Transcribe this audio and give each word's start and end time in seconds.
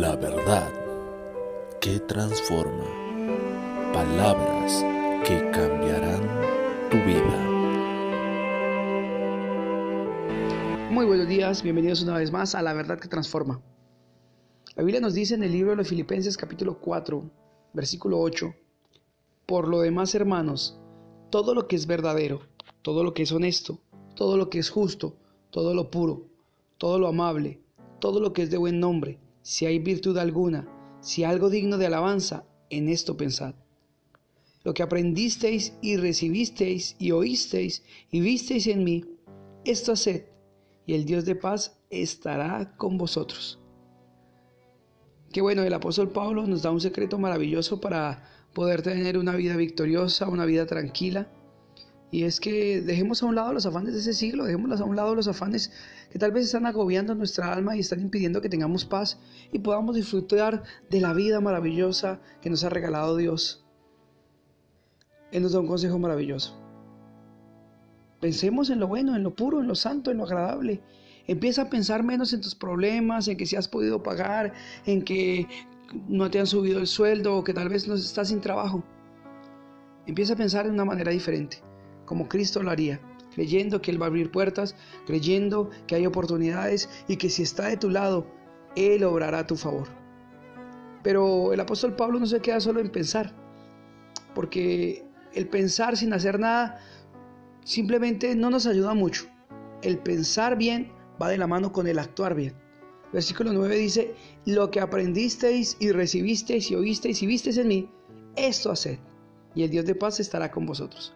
La 0.00 0.16
verdad 0.16 0.72
que 1.78 2.00
transforma. 2.00 2.86
Palabras 3.92 4.82
que 5.22 5.38
cambiarán 5.50 6.22
tu 6.90 6.96
vida. 6.96 7.38
Muy 10.90 11.04
buenos 11.04 11.28
días, 11.28 11.62
bienvenidos 11.62 12.02
una 12.02 12.16
vez 12.16 12.32
más 12.32 12.54
a 12.54 12.62
La 12.62 12.72
verdad 12.72 12.98
que 12.98 13.08
transforma. 13.08 13.60
La 14.76 14.82
Biblia 14.82 15.02
nos 15.02 15.12
dice 15.12 15.34
en 15.34 15.42
el 15.42 15.52
libro 15.52 15.72
de 15.72 15.76
los 15.76 15.88
Filipenses 15.88 16.38
capítulo 16.38 16.78
4, 16.80 17.30
versículo 17.74 18.18
8, 18.18 18.54
por 19.44 19.68
lo 19.68 19.80
demás 19.82 20.14
hermanos, 20.14 20.80
todo 21.28 21.54
lo 21.54 21.68
que 21.68 21.76
es 21.76 21.86
verdadero, 21.86 22.40
todo 22.80 23.04
lo 23.04 23.12
que 23.12 23.24
es 23.24 23.32
honesto, 23.32 23.78
todo 24.16 24.38
lo 24.38 24.48
que 24.48 24.58
es 24.58 24.70
justo, 24.70 25.18
todo 25.50 25.74
lo 25.74 25.90
puro, 25.90 26.28
todo 26.78 26.98
lo 26.98 27.08
amable, 27.08 27.60
todo 28.00 28.20
lo 28.20 28.32
que 28.32 28.40
es 28.40 28.50
de 28.50 28.56
buen 28.56 28.80
nombre, 28.80 29.18
si 29.42 29.66
hay 29.66 29.78
virtud 29.78 30.16
alguna, 30.18 30.68
si 31.00 31.24
algo 31.24 31.50
digno 31.50 31.78
de 31.78 31.86
alabanza, 31.86 32.44
en 32.70 32.88
esto 32.88 33.16
pensad. 33.16 33.54
Lo 34.64 34.74
que 34.74 34.82
aprendisteis 34.82 35.74
y 35.82 35.96
recibisteis 35.96 36.96
y 36.98 37.10
oísteis 37.10 37.82
y 38.10 38.20
visteis 38.20 38.66
en 38.68 38.84
mí, 38.84 39.04
esto 39.64 39.92
haced, 39.92 40.24
y 40.86 40.94
el 40.94 41.04
Dios 41.04 41.24
de 41.24 41.34
paz 41.34 41.78
estará 41.90 42.76
con 42.76 42.96
vosotros. 42.96 43.58
Qué 45.32 45.40
bueno, 45.40 45.62
el 45.62 45.72
apóstol 45.72 46.10
Pablo 46.10 46.46
nos 46.46 46.62
da 46.62 46.70
un 46.70 46.80
secreto 46.80 47.18
maravilloso 47.18 47.80
para 47.80 48.28
poder 48.52 48.82
tener 48.82 49.18
una 49.18 49.34
vida 49.34 49.56
victoriosa, 49.56 50.28
una 50.28 50.44
vida 50.44 50.66
tranquila 50.66 51.28
y 52.12 52.24
es 52.24 52.40
que 52.40 52.82
dejemos 52.82 53.22
a 53.22 53.26
un 53.26 53.34
lado 53.34 53.54
los 53.54 53.64
afanes 53.64 53.94
de 53.94 54.00
ese 54.00 54.12
siglo, 54.12 54.44
dejemos 54.44 54.78
a 54.82 54.84
un 54.84 54.96
lado 54.96 55.14
los 55.14 55.28
afanes 55.28 55.72
que 56.10 56.18
tal 56.18 56.30
vez 56.30 56.44
están 56.44 56.66
agobiando 56.66 57.14
nuestra 57.14 57.50
alma 57.50 57.74
y 57.74 57.80
están 57.80 58.00
impidiendo 58.00 58.42
que 58.42 58.50
tengamos 58.50 58.84
paz 58.84 59.18
y 59.50 59.60
podamos 59.60 59.96
disfrutar 59.96 60.62
de 60.90 61.00
la 61.00 61.14
vida 61.14 61.40
maravillosa 61.40 62.20
que 62.42 62.50
nos 62.50 62.64
ha 62.64 62.68
regalado 62.68 63.16
Dios. 63.16 63.64
Él 65.30 65.42
nos 65.42 65.52
da 65.52 65.60
un 65.60 65.66
consejo 65.66 65.98
maravilloso. 65.98 66.54
Pensemos 68.20 68.68
en 68.68 68.78
lo 68.78 68.88
bueno, 68.88 69.16
en 69.16 69.22
lo 69.22 69.34
puro, 69.34 69.62
en 69.62 69.66
lo 69.66 69.74
santo, 69.74 70.10
en 70.10 70.18
lo 70.18 70.24
agradable. 70.24 70.82
Empieza 71.26 71.62
a 71.62 71.70
pensar 71.70 72.02
menos 72.02 72.34
en 72.34 72.42
tus 72.42 72.54
problemas, 72.54 73.26
en 73.26 73.38
que 73.38 73.46
si 73.46 73.56
has 73.56 73.68
podido 73.68 74.02
pagar, 74.02 74.52
en 74.84 75.00
que 75.00 75.46
no 76.08 76.30
te 76.30 76.40
han 76.40 76.46
subido 76.46 76.78
el 76.78 76.88
sueldo 76.88 77.38
o 77.38 77.42
que 77.42 77.54
tal 77.54 77.70
vez 77.70 77.88
no 77.88 77.94
estás 77.94 78.28
sin 78.28 78.42
trabajo. 78.42 78.84
Empieza 80.06 80.34
a 80.34 80.36
pensar 80.36 80.66
de 80.66 80.72
una 80.72 80.84
manera 80.84 81.10
diferente 81.10 81.71
como 82.04 82.28
Cristo 82.28 82.62
lo 82.62 82.70
haría, 82.70 83.00
creyendo 83.34 83.80
que 83.80 83.90
Él 83.90 84.00
va 84.00 84.06
a 84.06 84.08
abrir 84.08 84.30
puertas, 84.30 84.76
creyendo 85.06 85.70
que 85.86 85.94
hay 85.94 86.06
oportunidades 86.06 86.88
y 87.08 87.16
que 87.16 87.30
si 87.30 87.42
está 87.42 87.68
de 87.68 87.76
tu 87.76 87.90
lado, 87.90 88.26
Él 88.76 89.04
obrará 89.04 89.40
a 89.40 89.46
tu 89.46 89.56
favor. 89.56 89.88
Pero 91.02 91.52
el 91.52 91.60
apóstol 91.60 91.96
Pablo 91.96 92.20
no 92.20 92.26
se 92.26 92.40
queda 92.40 92.60
solo 92.60 92.80
en 92.80 92.90
pensar, 92.90 93.34
porque 94.34 95.04
el 95.34 95.48
pensar 95.48 95.96
sin 95.96 96.12
hacer 96.12 96.38
nada 96.38 96.80
simplemente 97.64 98.34
no 98.34 98.50
nos 98.50 98.66
ayuda 98.66 98.94
mucho. 98.94 99.26
El 99.82 99.98
pensar 99.98 100.56
bien 100.56 100.92
va 101.20 101.28
de 101.28 101.38
la 101.38 101.46
mano 101.46 101.72
con 101.72 101.86
el 101.86 101.98
actuar 101.98 102.34
bien. 102.34 102.54
Versículo 103.12 103.52
9 103.52 103.76
dice, 103.76 104.14
lo 104.46 104.70
que 104.70 104.80
aprendisteis 104.80 105.76
y 105.80 105.92
recibisteis 105.92 106.70
y 106.70 106.74
oísteis 106.74 107.22
y 107.22 107.26
visteis 107.26 107.58
en 107.58 107.68
mí, 107.68 107.90
esto 108.36 108.70
haced, 108.70 108.98
y 109.54 109.64
el 109.64 109.70
Dios 109.70 109.84
de 109.84 109.94
paz 109.94 110.18
estará 110.18 110.50
con 110.50 110.64
vosotros. 110.64 111.14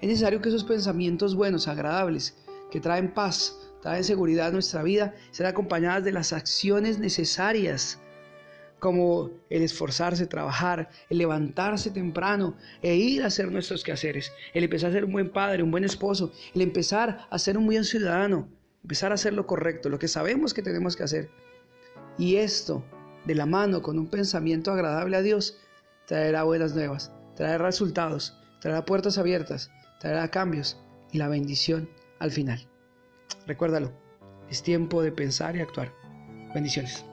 Es 0.00 0.08
necesario 0.08 0.40
que 0.40 0.48
esos 0.48 0.64
pensamientos 0.64 1.34
buenos, 1.34 1.68
agradables, 1.68 2.36
que 2.70 2.80
traen 2.80 3.14
paz, 3.14 3.58
traen 3.80 4.04
seguridad 4.04 4.48
a 4.48 4.52
nuestra 4.52 4.82
vida, 4.82 5.14
sean 5.30 5.48
acompañadas 5.48 6.04
de 6.04 6.12
las 6.12 6.32
acciones 6.32 6.98
necesarias, 6.98 8.00
como 8.78 9.30
el 9.48 9.62
esforzarse, 9.62 10.26
trabajar, 10.26 10.90
el 11.08 11.18
levantarse 11.18 11.90
temprano 11.90 12.56
e 12.82 12.94
ir 12.96 13.22
a 13.22 13.28
hacer 13.28 13.50
nuestros 13.50 13.82
quehaceres, 13.82 14.32
el 14.52 14.64
empezar 14.64 14.90
a 14.90 14.94
ser 14.94 15.04
un 15.04 15.12
buen 15.12 15.30
padre, 15.30 15.62
un 15.62 15.70
buen 15.70 15.84
esposo, 15.84 16.32
el 16.54 16.60
empezar 16.60 17.26
a 17.30 17.38
ser 17.38 17.56
un 17.56 17.66
buen 17.66 17.84
ciudadano, 17.84 18.48
empezar 18.82 19.12
a 19.12 19.14
hacer 19.14 19.32
lo 19.32 19.46
correcto, 19.46 19.88
lo 19.88 19.98
que 19.98 20.08
sabemos 20.08 20.52
que 20.52 20.62
tenemos 20.62 20.94
que 20.94 21.04
hacer. 21.04 21.30
Y 22.18 22.36
esto, 22.36 22.84
de 23.24 23.34
la 23.34 23.46
mano 23.46 23.82
con 23.82 23.98
un 23.98 24.08
pensamiento 24.08 24.72
agradable 24.72 25.16
a 25.16 25.22
Dios, 25.22 25.58
traerá 26.06 26.42
buenas 26.42 26.74
nuevas, 26.74 27.12
traerá 27.34 27.64
resultados, 27.64 28.38
traerá 28.60 28.84
puertas 28.84 29.18
abiertas, 29.18 29.70
traerá 29.98 30.28
cambios 30.28 30.78
y 31.12 31.18
la 31.18 31.28
bendición 31.28 31.88
al 32.18 32.30
final. 32.30 32.68
Recuérdalo, 33.46 33.92
es 34.50 34.62
tiempo 34.62 35.02
de 35.02 35.12
pensar 35.12 35.56
y 35.56 35.60
actuar. 35.60 35.92
Bendiciones. 36.54 37.04